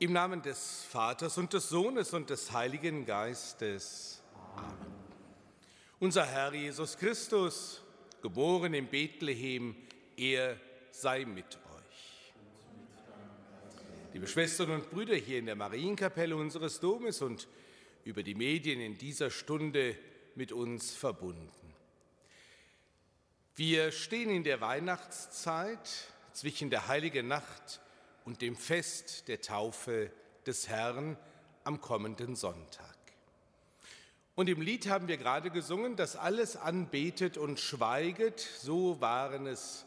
[0.00, 4.22] Im Namen des Vaters und des Sohnes und des Heiligen Geistes.
[4.54, 4.76] Amen.
[5.98, 7.82] Unser Herr Jesus Christus,
[8.22, 9.74] geboren in Bethlehem,
[10.16, 10.56] er
[10.92, 12.32] sei mit euch.
[14.12, 17.48] Liebe Schwestern und Brüder hier in der Marienkapelle unseres Domes und
[18.04, 19.96] über die Medien in dieser Stunde
[20.36, 21.74] mit uns verbunden.
[23.56, 25.90] Wir stehen in der Weihnachtszeit
[26.32, 27.87] zwischen der heiligen Nacht und
[28.36, 30.10] dem Fest der Taufe
[30.46, 31.16] des Herrn
[31.64, 32.96] am kommenden Sonntag.
[34.34, 38.38] Und im Lied haben wir gerade gesungen, dass alles anbetet und schweiget.
[38.38, 39.84] So waren es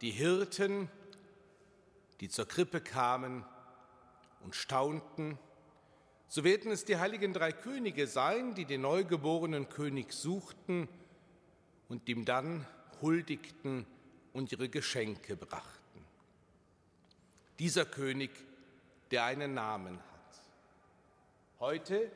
[0.00, 0.88] die Hirten,
[2.20, 3.44] die zur Krippe kamen
[4.40, 5.38] und staunten.
[6.28, 10.88] So werden es die heiligen drei Könige sein, die den neugeborenen König suchten
[11.88, 12.66] und ihm dann
[13.02, 13.86] huldigten
[14.32, 15.81] und ihre Geschenke brachten
[17.62, 18.32] dieser König,
[19.12, 20.40] der einen Namen hat.
[21.60, 22.10] Heute,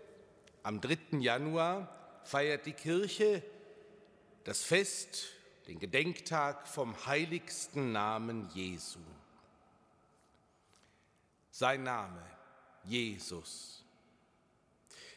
[0.64, 1.20] am 3.
[1.20, 1.88] Januar,
[2.24, 3.44] feiert die Kirche
[4.42, 5.28] das Fest,
[5.68, 8.98] den Gedenktag vom heiligsten Namen Jesu.
[11.52, 12.24] Sein Name,
[12.82, 13.84] Jesus.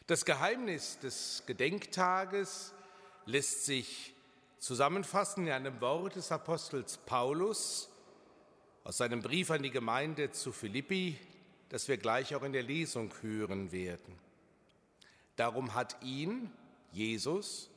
[0.06, 2.72] Das Geheimnis des Gedenktages
[3.26, 4.14] lässt sich
[4.60, 7.89] zusammenfassen in einem Wort des Apostels Paulus,
[8.84, 11.18] aus seinem Brief an die Gemeinde zu Philippi,
[11.68, 14.14] das wir gleich auch in der Lesung hören werden.
[15.36, 16.50] Darum hat ihn,
[16.92, 17.70] Jesus,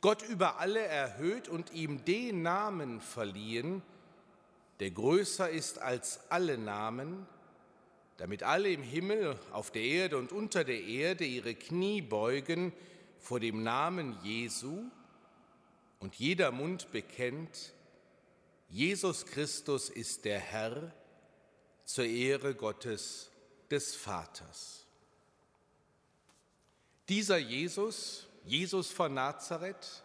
[0.00, 3.82] Gott über alle erhöht und ihm den Namen verliehen,
[4.80, 7.26] der größer ist als alle Namen,
[8.16, 12.72] damit alle im Himmel, auf der Erde und unter der Erde ihre Knie beugen
[13.18, 14.84] vor dem Namen Jesu
[15.98, 17.72] und jeder Mund bekennt,
[18.68, 20.92] Jesus Christus ist der Herr
[21.84, 23.30] zur Ehre Gottes
[23.70, 24.86] des Vaters.
[27.08, 30.02] Dieser Jesus, Jesus von Nazareth,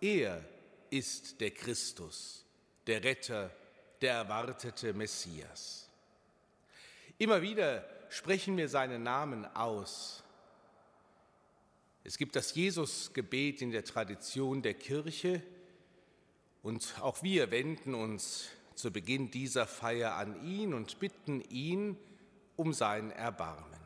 [0.00, 0.44] er
[0.90, 2.44] ist der Christus,
[2.86, 3.50] der Retter,
[4.00, 5.88] der erwartete Messias.
[7.18, 10.22] Immer wieder sprechen wir seinen Namen aus.
[12.04, 15.42] Es gibt das Jesusgebet in der Tradition der Kirche,
[16.66, 21.96] und auch wir wenden uns zu Beginn dieser Feier an ihn und bitten ihn
[22.56, 23.78] um sein Erbarmen.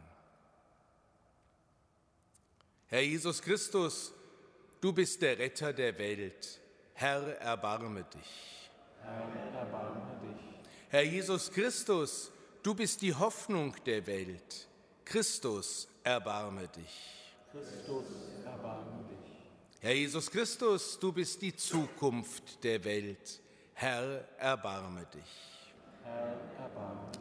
[2.87, 4.15] Herr Jesus Christus,
[4.81, 6.59] du bist der Retter der Welt.
[6.95, 8.71] Herr, erbarme dich.
[9.03, 10.71] Herr, erbarme dich.
[10.89, 12.33] Herr Jesus Christus,
[12.63, 14.69] du bist die Hoffnung der Welt.
[15.05, 17.29] Christus, erbarme dich.
[17.53, 18.07] Christus,
[18.47, 19.20] erbarme dich.
[19.83, 23.41] Herr Jesus Christus, du bist die Zukunft der Welt.
[23.73, 25.23] Herr, erbarme dich.
[26.05, 27.21] Herr, erbarme dich.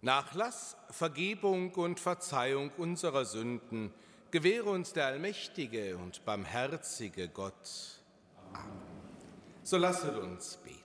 [0.00, 3.92] Nachlass, Vergebung und Verzeihung unserer Sünden
[4.30, 8.00] gewähre uns der allmächtige und barmherzige Gott.
[8.54, 8.80] Amen.
[9.62, 10.78] So lasset uns beten.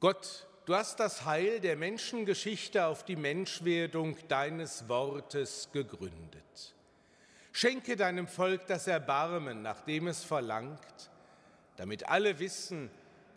[0.00, 6.74] Gott, Du hast das Heil der Menschengeschichte auf die Menschwerdung deines Wortes gegründet.
[7.52, 11.10] Schenke deinem Volk das Erbarmen, nach dem es verlangt,
[11.76, 12.90] damit alle wissen,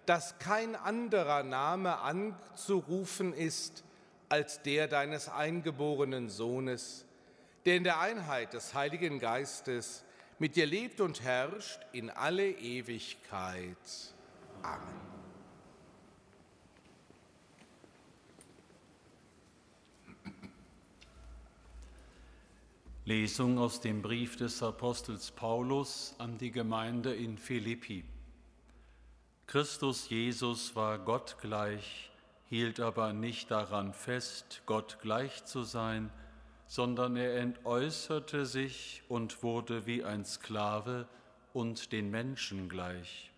[0.06, 3.84] dass kein anderer Name anzurufen ist
[4.30, 7.06] als der deines eingeborenen Sohnes,
[7.66, 10.06] der in der Einheit des Heiligen Geistes
[10.40, 13.76] mit dir lebt und herrscht in alle Ewigkeit.
[14.64, 15.17] Amen.
[23.08, 28.04] Lesung aus dem Brief des Apostels Paulus an die Gemeinde in Philippi.
[29.46, 32.12] Christus Jesus war Gott gleich,
[32.50, 36.12] hielt aber nicht daran fest, Gott gleich zu sein,
[36.68, 41.08] sondern er entäußerte sich und wurde wie ein Sklave
[41.54, 43.32] und den Menschen gleich.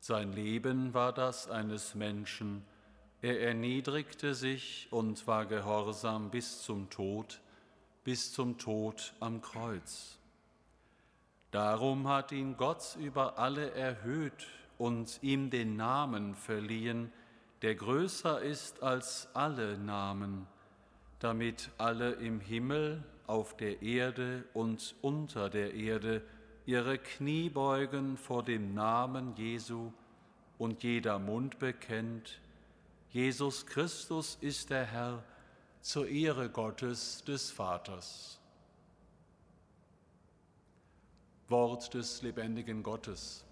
[0.00, 2.64] Sein Leben war das eines Menschen,
[3.22, 7.40] er erniedrigte sich und war gehorsam bis zum Tod,
[8.04, 10.18] bis zum Tod am Kreuz.
[11.50, 14.46] Darum hat ihn Gott über alle erhöht
[14.78, 17.12] und ihm den Namen verliehen,
[17.62, 20.46] der größer ist als alle Namen,
[21.18, 26.22] damit alle im Himmel, auf der Erde und unter der Erde
[26.66, 29.92] ihre Knie beugen vor dem Namen Jesu
[30.58, 32.40] und jeder Mund bekennt,
[33.10, 35.22] Jesus Christus ist der Herr,
[35.84, 38.38] zur Ehre Gottes des Vaters.
[41.48, 43.44] Wort des lebendigen Gottes.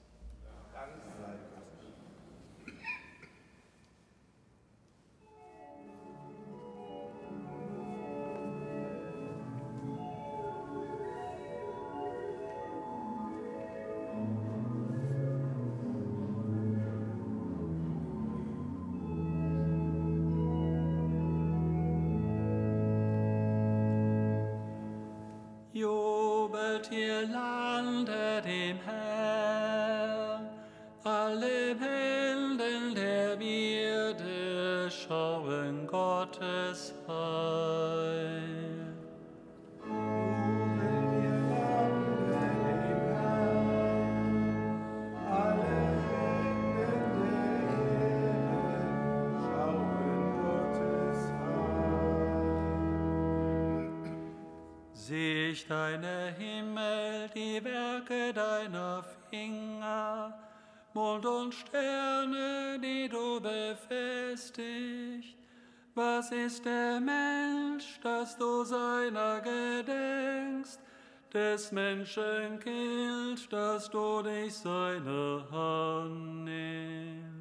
[71.32, 77.32] Des Menschen Kind, dass du dich seiner Hand nimmst?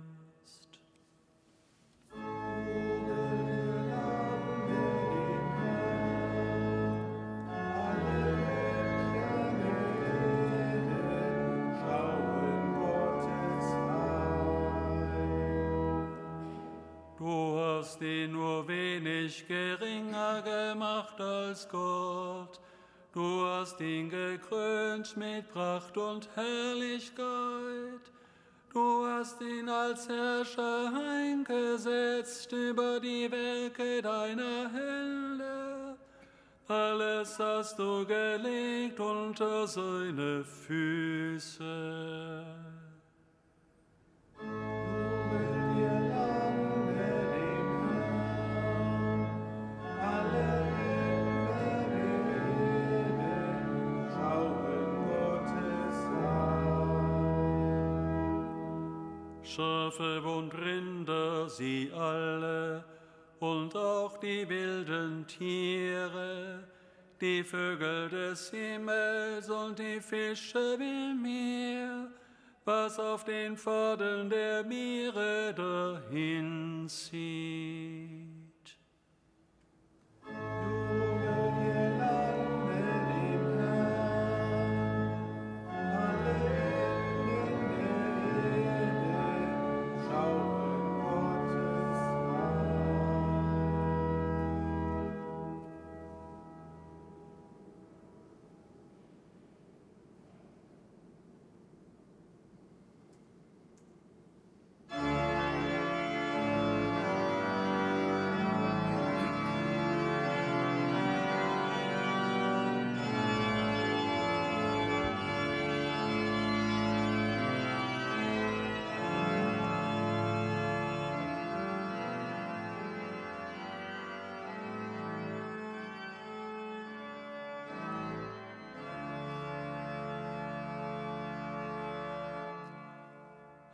[17.82, 22.61] hast ihn nur wenig geringer gemacht als Gott.
[23.14, 27.20] Du hast ihn gekrönt mit Pracht und Herrlichkeit.
[28.72, 35.98] Du hast ihn als Herrscher eingesetzt über die Werke deiner Hände.
[36.70, 41.62] Alles hast du gelegt unter seine Füße.
[59.56, 62.86] Schafe und Rinder, sie alle,
[63.42, 66.64] und auch die wilden Tiere,
[67.20, 72.08] die Vögel des Himmels und die Fische im Meer,
[72.64, 76.88] was auf den Pfaden der Meere dahin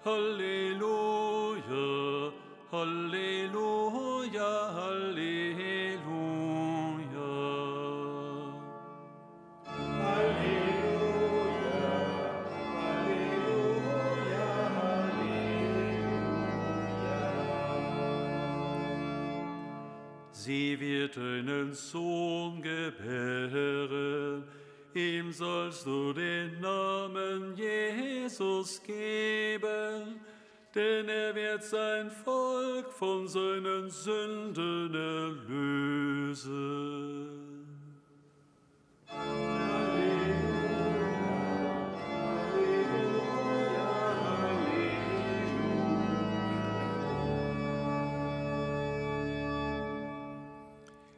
[0.08, 1.88] Halleluja,
[2.72, 6.08] Halleluja, Halleluja.
[10.00, 11.42] Halleluja,
[12.80, 14.48] Halleluja,
[14.78, 15.52] Halleluja.
[20.32, 24.46] Sie wird einen Sohn gebären,
[24.98, 30.20] ihm sollst du den Namen Jesus geben,
[30.74, 36.58] denn er wird sein Volk von seinen Sünden erlösen.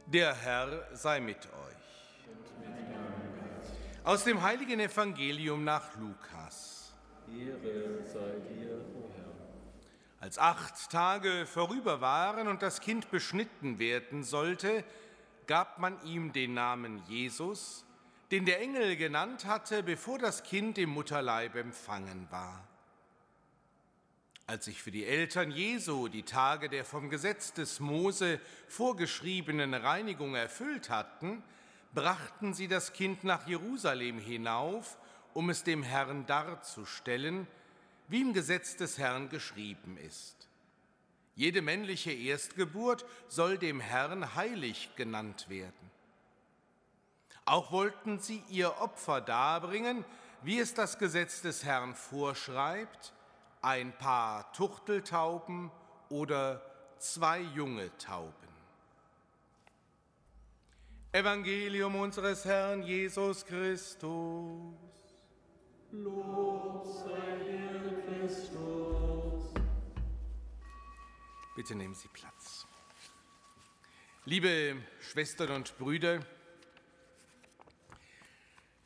[0.07, 1.58] Der Herr sei mit euch.
[4.03, 6.93] Aus dem heiligen Evangelium nach Lukas.
[7.27, 9.33] Ehre sei dir, o Herr.
[10.21, 14.85] Als acht Tage vorüber waren und das Kind beschnitten werden sollte,
[15.47, 17.85] gab man ihm den Namen Jesus,
[18.31, 22.65] den der Engel genannt hatte, bevor das Kind im Mutterleib empfangen war.
[24.47, 30.35] Als sich für die Eltern Jesu die Tage der vom Gesetz des Mose vorgeschriebenen Reinigung
[30.35, 31.43] erfüllt hatten,
[31.93, 34.97] brachten sie das Kind nach Jerusalem hinauf,
[35.33, 37.47] um es dem Herrn darzustellen,
[38.07, 40.47] wie im Gesetz des Herrn geschrieben ist.
[41.35, 45.89] Jede männliche Erstgeburt soll dem Herrn heilig genannt werden.
[47.45, 50.03] Auch wollten sie ihr Opfer darbringen,
[50.41, 53.13] wie es das Gesetz des Herrn vorschreibt,
[53.61, 55.71] ein paar Tuchteltauben
[56.09, 56.61] oder
[56.97, 58.48] zwei junge Tauben.
[61.11, 64.75] Evangelium unseres Herrn Jesus Christus.
[65.91, 69.53] Lob sei dir, Christus.
[71.55, 72.67] Bitte nehmen Sie Platz.
[74.25, 76.19] Liebe Schwestern und Brüder,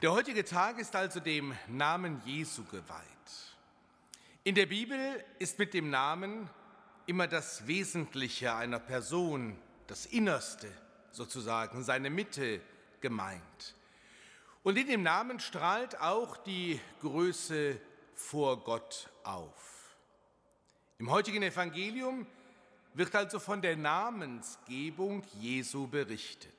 [0.01, 3.03] der heutige Tag ist also dem Namen Jesu geweiht.
[4.45, 6.49] In der Bibel ist mit dem Namen
[7.05, 10.71] immer das Wesentliche einer Person, das Innerste
[11.13, 12.59] sozusagen, seine Mitte
[12.99, 13.75] gemeint.
[14.63, 17.79] Und in dem Namen strahlt auch die Größe
[18.15, 19.95] vor Gott auf.
[20.97, 22.25] Im heutigen Evangelium
[22.93, 26.51] wird also von der Namensgebung Jesu berichtet.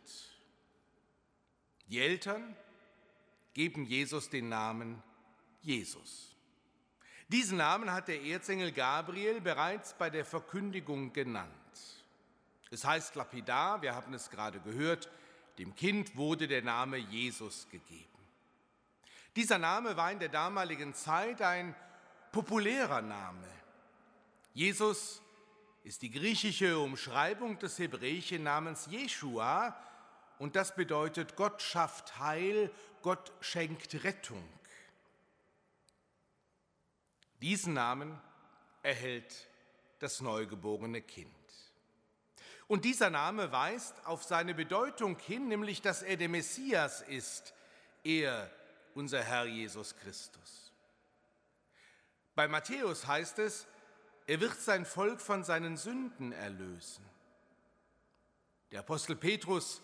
[1.88, 2.56] Die Eltern
[3.52, 5.02] geben Jesus den Namen
[5.62, 6.34] Jesus.
[7.28, 11.63] Diesen Namen hat der Erzengel Gabriel bereits bei der Verkündigung genannt.
[12.74, 15.08] Es heißt lapidar, wir haben es gerade gehört,
[15.58, 18.18] dem Kind wurde der Name Jesus gegeben.
[19.36, 21.76] Dieser Name war in der damaligen Zeit ein
[22.32, 23.46] populärer Name.
[24.54, 25.22] Jesus
[25.84, 29.76] ist die griechische Umschreibung des hebräischen Namens Jeshua
[30.40, 34.42] und das bedeutet Gott schafft Heil, Gott schenkt Rettung.
[37.40, 38.20] Diesen Namen
[38.82, 39.48] erhält
[40.00, 41.43] das neugeborene Kind.
[42.66, 47.54] Und dieser Name weist auf seine Bedeutung hin, nämlich dass er der Messias ist,
[48.02, 48.50] er,
[48.94, 50.72] unser Herr Jesus Christus.
[52.34, 53.66] Bei Matthäus heißt es,
[54.26, 57.04] er wird sein Volk von seinen Sünden erlösen.
[58.72, 59.82] Der Apostel Petrus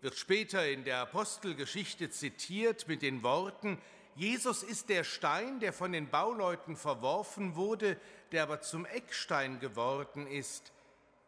[0.00, 3.80] wird später in der Apostelgeschichte zitiert mit den Worten,
[4.18, 7.96] Jesus ist der Stein, der von den Bauleuten verworfen wurde,
[8.32, 10.72] der aber zum Eckstein geworden ist.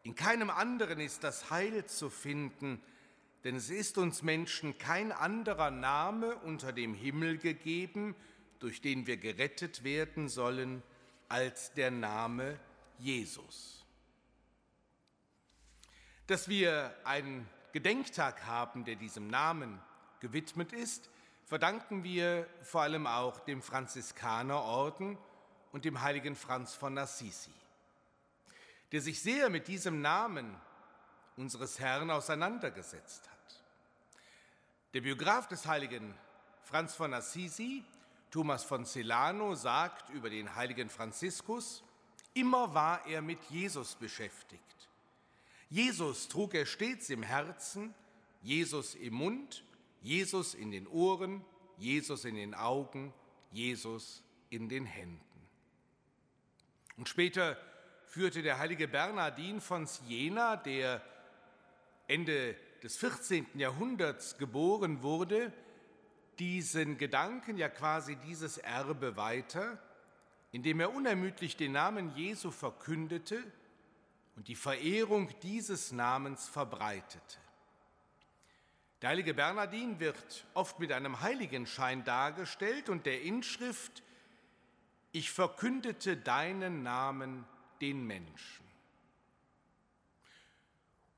[0.03, 2.81] In keinem anderen ist das Heil zu finden,
[3.43, 8.15] denn es ist uns Menschen kein anderer Name unter dem Himmel gegeben,
[8.59, 10.83] durch den wir gerettet werden sollen,
[11.29, 12.59] als der Name
[12.97, 13.85] Jesus.
[16.27, 19.81] Dass wir einen Gedenktag haben, der diesem Namen
[20.19, 21.09] gewidmet ist,
[21.45, 25.17] verdanken wir vor allem auch dem Franziskanerorden
[25.71, 27.51] und dem heiligen Franz von Assisi,
[28.91, 30.55] der sich sehr mit diesem Namen
[31.37, 33.63] unseres Herrn auseinandergesetzt hat.
[34.93, 36.13] Der Biograf des heiligen
[36.63, 37.83] Franz von Assisi
[38.31, 41.83] Thomas von Celano sagt über den heiligen Franziskus,
[42.33, 44.63] immer war er mit Jesus beschäftigt.
[45.69, 47.93] Jesus trug er stets im Herzen,
[48.41, 49.65] Jesus im Mund,
[50.01, 51.43] Jesus in den Ohren,
[51.77, 53.13] Jesus in den Augen,
[53.51, 55.21] Jesus in den Händen.
[56.95, 57.57] Und später
[58.11, 61.01] führte der heilige Bernardin von Siena, der
[62.07, 63.47] Ende des 14.
[63.53, 65.53] Jahrhunderts geboren wurde,
[66.37, 69.79] diesen Gedanken, ja quasi dieses Erbe weiter,
[70.51, 73.41] indem er unermüdlich den Namen Jesu verkündete
[74.35, 77.37] und die Verehrung dieses Namens verbreitete.
[79.01, 84.03] Der heilige Bernardin wird oft mit einem Heiligenschein dargestellt und der Inschrift
[85.13, 87.45] Ich verkündete deinen Namen
[87.81, 88.65] den Menschen.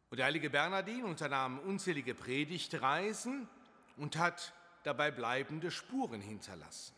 [0.10, 3.48] Und der heilige Bernardin unternahm unzählige Predigtreisen
[3.98, 4.54] und hat
[4.84, 6.96] dabei bleibende Spuren hinterlassen.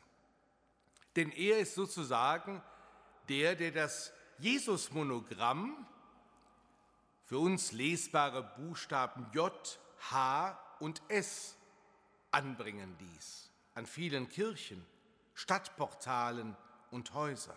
[1.15, 2.61] Denn er ist sozusagen
[3.29, 5.87] der, der das Jesus-Monogramm
[7.23, 9.79] für uns lesbare Buchstaben J,
[10.11, 11.55] H und S
[12.31, 14.85] anbringen ließ an vielen Kirchen,
[15.33, 16.55] Stadtportalen
[16.91, 17.55] und Häusern.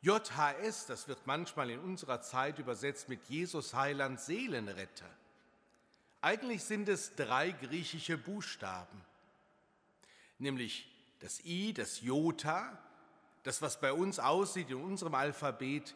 [0.00, 5.08] JHS, das wird manchmal in unserer Zeit übersetzt mit Jesus Heiland Seelenretter.
[6.20, 9.04] Eigentlich sind es drei griechische Buchstaben,
[10.38, 10.88] nämlich
[11.20, 12.78] das I, das Jota,
[13.42, 15.94] das, was bei uns aussieht in unserem Alphabet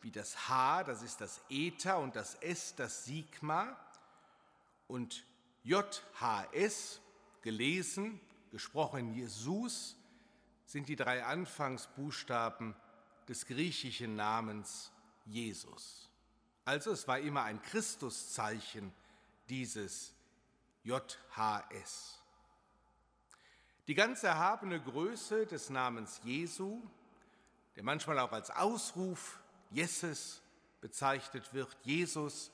[0.00, 3.76] wie das H, das ist das Eta und das S, das Sigma
[4.86, 5.24] und
[5.64, 7.00] JHS,
[7.42, 8.20] gelesen,
[8.50, 9.96] gesprochen Jesus,
[10.66, 12.74] sind die drei Anfangsbuchstaben
[13.28, 14.90] des griechischen Namens
[15.26, 16.10] Jesus.
[16.64, 18.92] Also es war immer ein Christuszeichen,
[19.48, 20.14] dieses
[20.82, 22.22] JHS.
[23.86, 26.82] Die ganz erhabene Größe des Namens Jesu,
[27.76, 30.42] der manchmal auch als Ausruf Jesses
[30.80, 32.50] bezeichnet wird, Jesus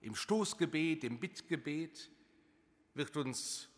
[0.00, 2.10] im Stoßgebet, im Bittgebet,
[2.94, 3.68] wird uns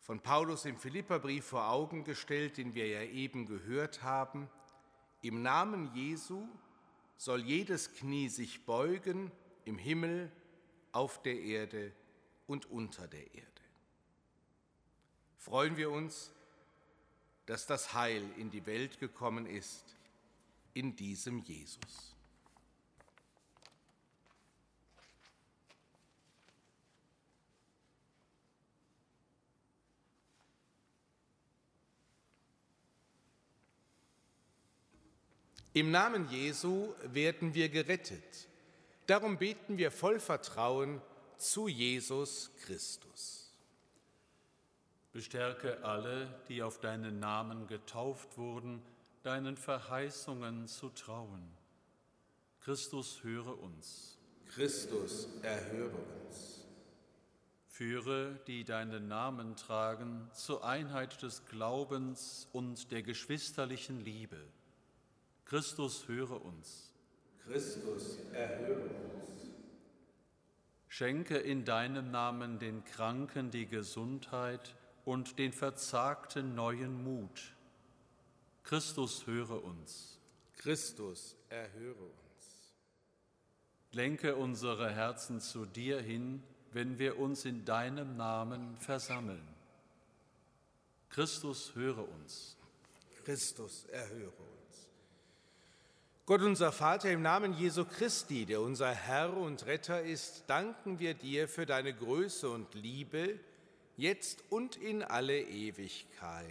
[0.00, 4.48] von Paulus im Philipperbrief vor Augen gestellt, den wir ja eben gehört haben.
[5.26, 6.46] Im Namen Jesu
[7.16, 9.32] soll jedes Knie sich beugen
[9.64, 10.30] im Himmel,
[10.92, 11.92] auf der Erde
[12.46, 13.62] und unter der Erde.
[15.36, 16.30] Freuen wir uns,
[17.44, 19.96] dass das Heil in die Welt gekommen ist,
[20.74, 22.15] in diesem Jesus.
[35.76, 38.48] Im Namen Jesu werden wir gerettet.
[39.06, 41.02] Darum beten wir voll Vertrauen
[41.36, 43.52] zu Jesus Christus.
[45.12, 48.80] Bestärke alle, die auf deinen Namen getauft wurden,
[49.22, 51.46] deinen Verheißungen zu trauen.
[52.62, 54.16] Christus, höre uns.
[54.46, 56.64] Christus, erhöre uns.
[57.66, 64.38] Führe, die deinen Namen tragen, zur Einheit des Glaubens und der geschwisterlichen Liebe
[65.46, 66.92] Christus, höre uns.
[67.44, 69.52] Christus, erhöre uns.
[70.88, 77.54] Schenke in deinem Namen den Kranken die Gesundheit und den Verzagten neuen Mut.
[78.64, 80.18] Christus, höre uns.
[80.56, 82.74] Christus, erhöre uns.
[83.92, 89.46] Lenke unsere Herzen zu dir hin, wenn wir uns in deinem Namen versammeln.
[91.08, 92.56] Christus, höre uns.
[93.24, 94.55] Christus, erhöre uns.
[96.26, 101.14] Gott unser Vater, im Namen Jesu Christi, der unser Herr und Retter ist, danken wir
[101.14, 103.38] dir für deine Größe und Liebe,
[103.96, 106.50] jetzt und in alle Ewigkeit.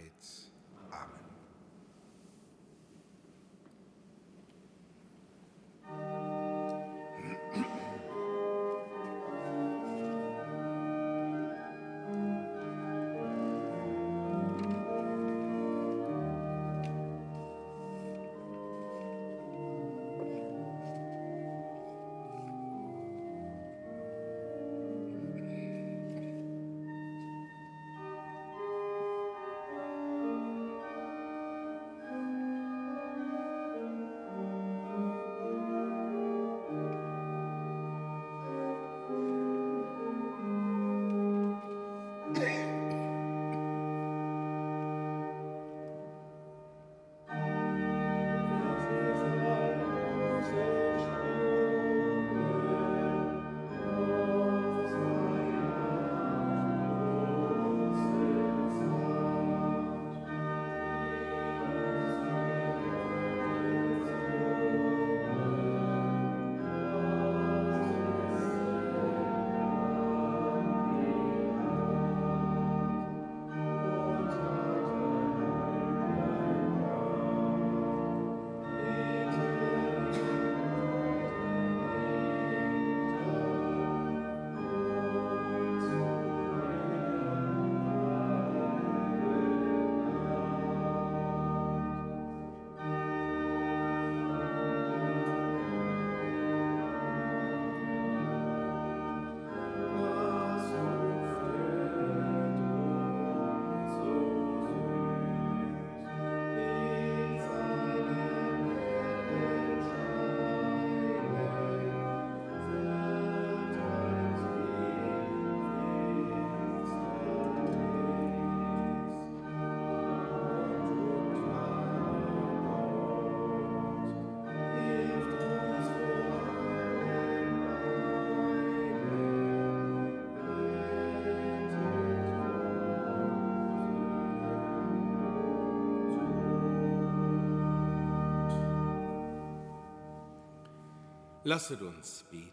[141.46, 142.50] Lasset uns beten.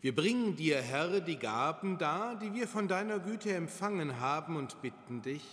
[0.00, 4.80] Wir bringen dir, Herr, die Gaben dar, die wir von deiner Güte empfangen haben und
[4.80, 5.44] bitten dich,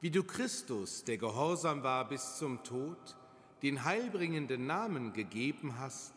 [0.00, 3.16] wie du Christus, der gehorsam war bis zum Tod,
[3.62, 6.14] den heilbringenden Namen gegeben hast,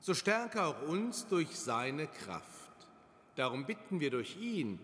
[0.00, 2.88] so stärke auch uns durch seine Kraft.
[3.34, 4.78] Darum bitten wir durch ihn,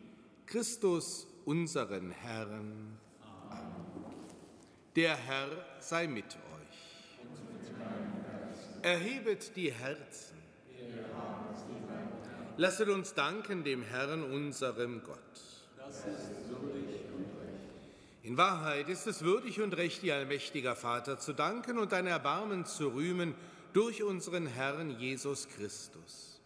[0.45, 2.99] Christus, unseren Herrn.
[3.49, 4.13] Amen.
[4.97, 5.49] Der Herr
[5.81, 6.48] sei mit euch.
[8.83, 10.37] Erhebet die Herzen.
[12.57, 15.19] Lasset uns danken dem Herrn, unserem Gott.
[18.23, 22.67] In Wahrheit ist es würdig und recht, dir, allmächtiger Vater, zu danken und dein Erbarmen
[22.67, 23.35] zu rühmen
[23.73, 26.41] durch unseren Herrn Jesus Christus.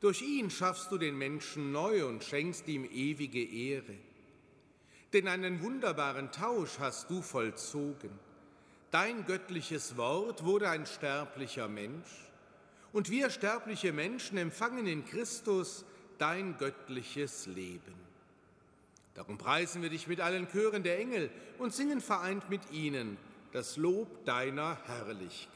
[0.00, 3.94] Durch ihn schaffst du den Menschen neu und schenkst ihm ewige Ehre.
[5.12, 8.25] Denn einen wunderbaren Tausch hast du vollzogen.
[8.90, 12.08] Dein göttliches Wort wurde ein sterblicher Mensch
[12.92, 15.84] und wir sterbliche Menschen empfangen in Christus
[16.18, 17.94] dein göttliches Leben.
[19.14, 23.16] Darum preisen wir dich mit allen Chören der Engel und singen vereint mit ihnen
[23.52, 25.55] das Lob deiner Herrlichkeit.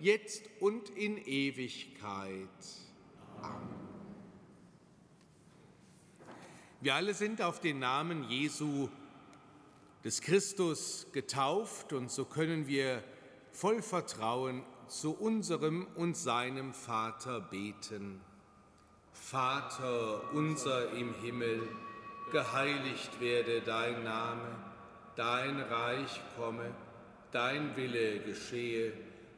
[0.00, 2.48] jetzt und in Ewigkeit.
[3.42, 3.86] Amen.
[6.80, 8.88] Wir alle sind auf den Namen Jesu
[10.04, 13.02] des Christus getauft und so können wir
[13.50, 18.20] voll Vertrauen zu unserem und seinem Vater beten.
[19.12, 21.66] Vater unser im Himmel,
[22.30, 24.56] geheiligt werde dein Name,
[25.16, 26.72] dein Reich komme,
[27.32, 28.92] dein Wille geschehe,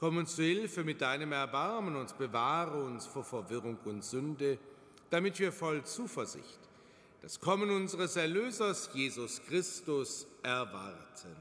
[0.00, 4.58] Komm uns zu Hilfe mit deinem Erbarmen und bewahre uns vor Verwirrung und Sünde,
[5.10, 6.58] damit wir voll Zuversicht
[7.22, 11.36] das Kommen unseres Erlösers Jesus Christus erwarten.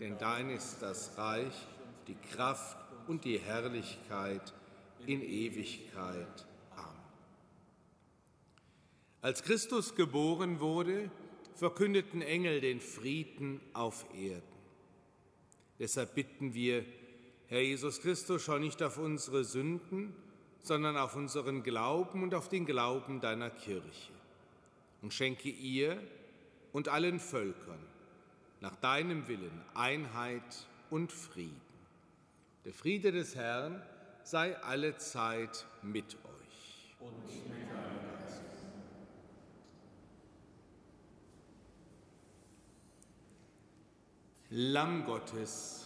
[0.00, 1.52] Denn dein ist das Reich,
[2.06, 4.54] die Kraft und die Herrlichkeit
[5.06, 6.46] in Ewigkeit.
[6.76, 7.02] Amen.
[9.20, 11.10] Als Christus geboren wurde,
[11.54, 14.42] verkündeten Engel den Frieden auf Erden.
[15.78, 16.86] Deshalb bitten wir,
[17.48, 20.14] Herr Jesus Christus, schau nicht auf unsere Sünden,
[20.62, 24.12] sondern auf unseren Glauben und auf den Glauben deiner Kirche
[25.00, 26.02] und schenke ihr
[26.72, 27.78] und allen Völkern
[28.60, 31.60] nach deinem Willen Einheit und Frieden.
[32.64, 33.80] Der Friede des Herrn
[34.24, 36.96] sei alle Zeit mit euch.
[36.98, 38.42] Und mit deinem Geist.
[44.50, 45.85] Lamm Gottes,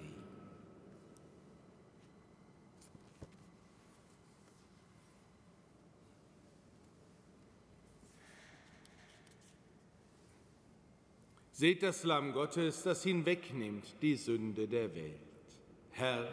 [11.61, 15.19] Seht das Lamm Gottes, das hinwegnimmt die Sünde der Welt.
[15.91, 16.27] Herr,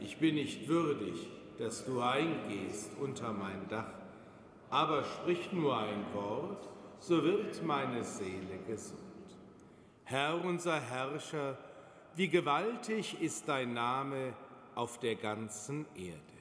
[0.00, 1.14] ich bin nicht würdig,
[1.58, 3.90] dass du eingehst unter mein Dach,
[4.70, 6.68] aber sprich nur ein Wort,
[7.00, 9.00] so wird meine Seele gesund.
[10.04, 11.58] Herr unser Herrscher,
[12.14, 14.32] wie gewaltig ist dein Name
[14.76, 16.37] auf der ganzen Erde.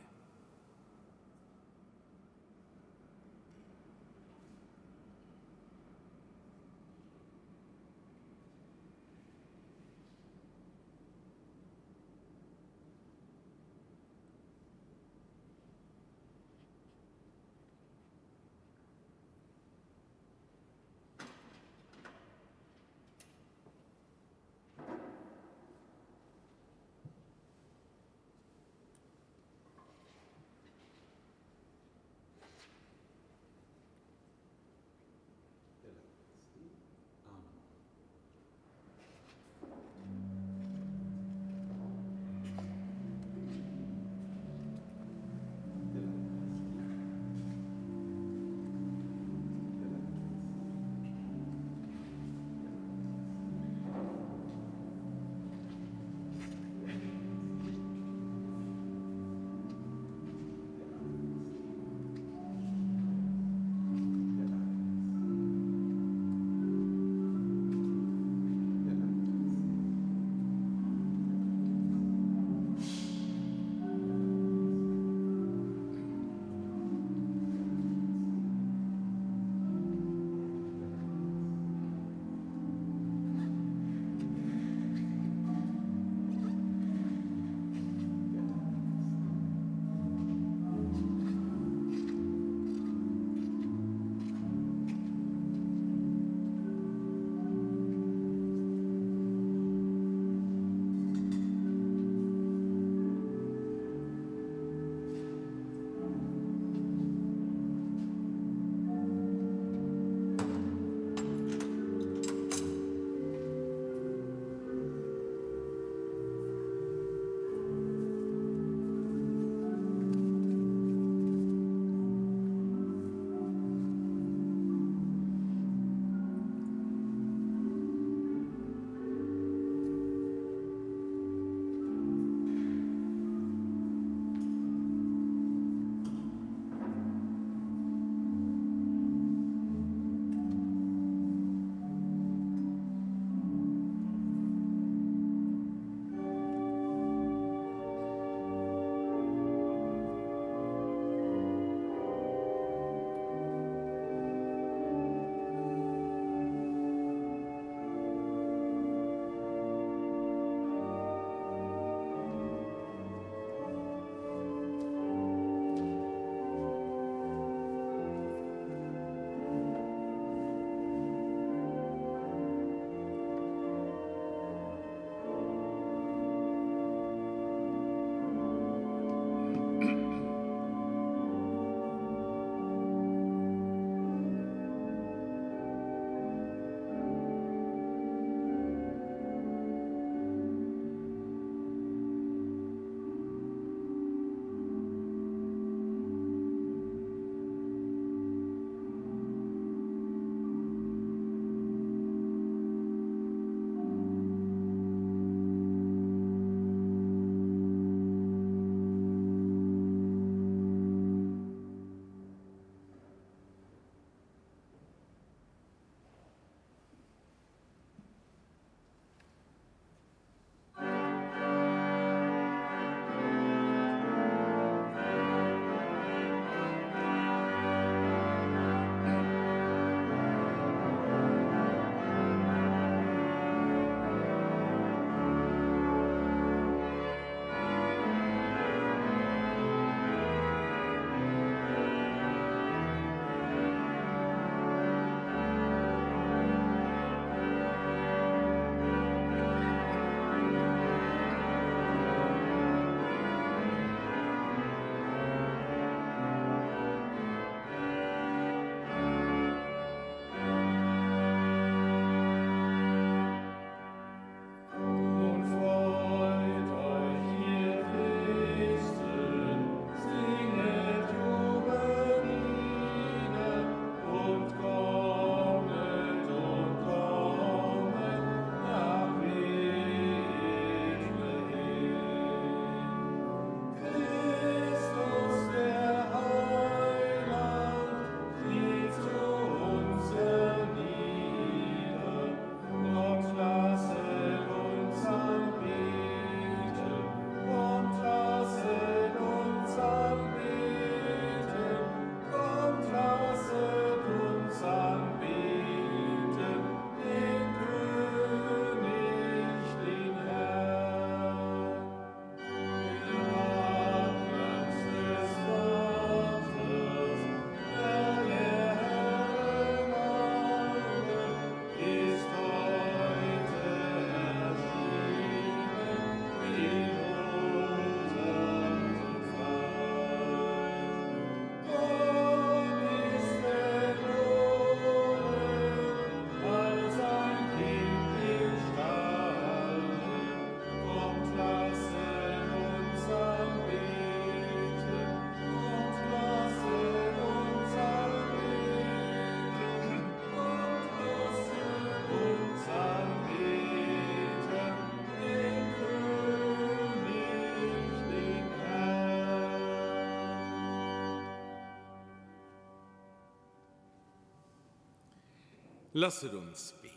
[365.98, 366.94] Lasset uns beten.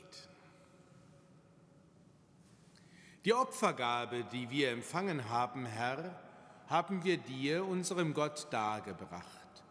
[3.24, 6.20] Die Opfergabe, die wir empfangen haben, Herr,
[6.66, 9.62] haben wir dir, unserem Gott, dargebracht,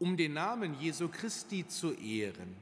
[0.00, 2.56] um den Namen Jesu Christi zu ehren.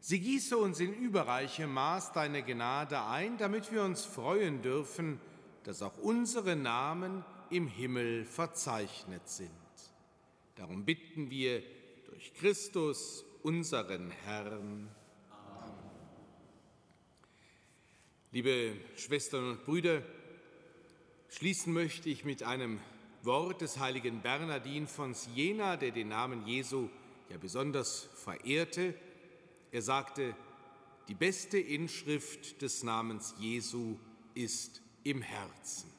[0.00, 5.20] Sie gieße uns in überreichem Maß deine Gnade ein, damit wir uns freuen dürfen,
[5.64, 9.50] dass auch unsere Namen im Himmel verzeichnet sind.
[10.54, 11.62] Darum bitten wir
[12.06, 14.88] durch Christus, unseren Herrn.
[15.30, 15.74] Amen.
[18.32, 20.02] Liebe Schwestern und Brüder,
[21.28, 22.80] schließen möchte ich mit einem
[23.22, 26.88] Wort des heiligen Bernardin von Siena, der den Namen Jesu
[27.30, 28.94] ja besonders verehrte.
[29.70, 30.34] Er sagte,
[31.08, 33.98] die beste Inschrift des Namens Jesu
[34.34, 35.90] ist im Herzen.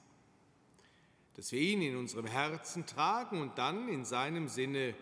[1.36, 4.94] Dass wir ihn in unserem Herzen tragen und dann in seinem Sinne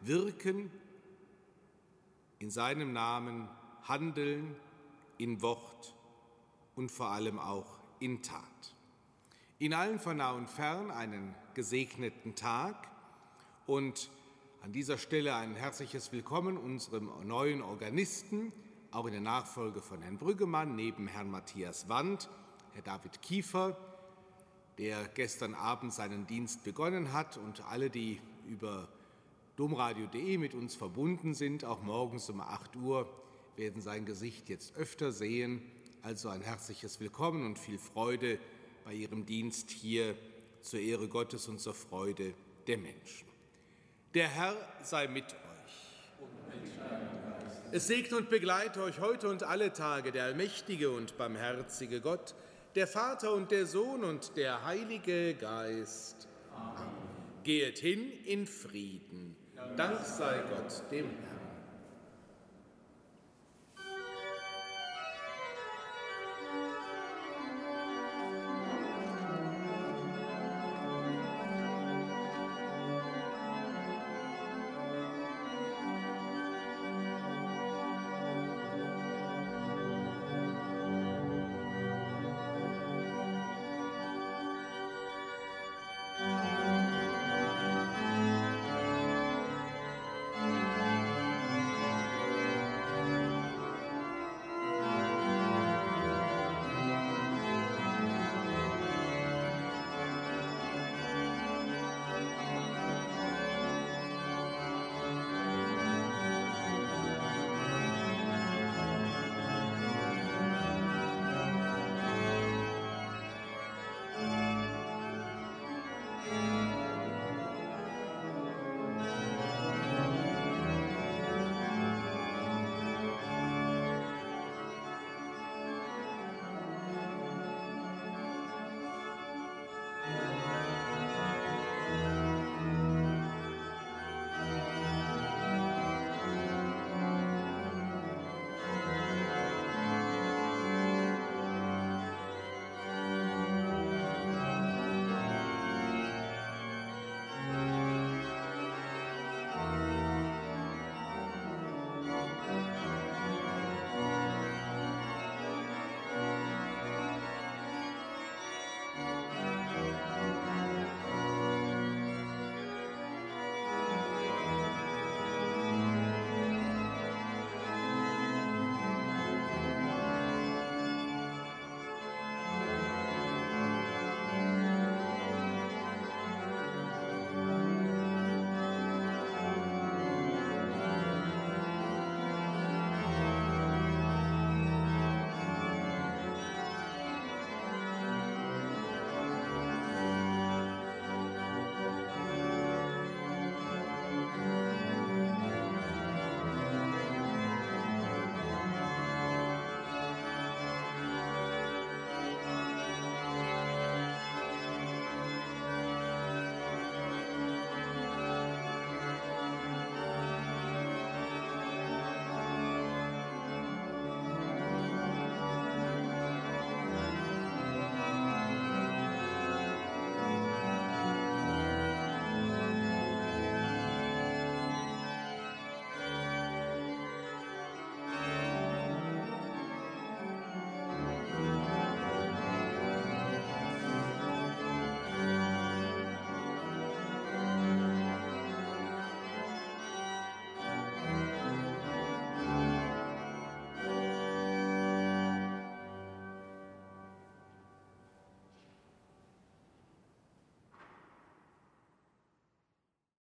[0.00, 0.70] wirken
[2.42, 3.48] in seinem Namen
[3.84, 4.56] handeln
[5.16, 5.94] in Wort
[6.74, 8.74] und vor allem auch in Tat.
[9.60, 12.88] In allen von nah und fern einen gesegneten Tag
[13.68, 14.10] und
[14.60, 18.52] an dieser Stelle ein herzliches Willkommen unserem neuen Organisten,
[18.90, 22.28] auch in der Nachfolge von Herrn Brüggemann, neben Herrn Matthias Wand,
[22.72, 23.76] Herr David Kiefer,
[24.78, 28.88] der gestern Abend seinen Dienst begonnen hat und alle, die über
[29.62, 31.64] domradio.de mit uns verbunden sind.
[31.64, 33.08] Auch morgens um 8 Uhr
[33.54, 35.62] werden sein Gesicht jetzt öfter sehen.
[36.02, 38.40] Also ein herzliches Willkommen und viel Freude
[38.84, 40.16] bei Ihrem Dienst hier
[40.62, 42.34] zur Ehre Gottes und zur Freude
[42.66, 43.28] der Menschen.
[44.14, 45.72] Der Herr sei mit euch.
[47.70, 52.34] Es segne und begleite euch heute und alle Tage der allmächtige und barmherzige Gott,
[52.74, 56.26] der Vater und der Sohn und der Heilige Geist.
[56.52, 56.90] Amen.
[57.44, 59.36] Geht hin in Frieden.
[59.76, 61.31] Dank sei Gott, dem Herrn.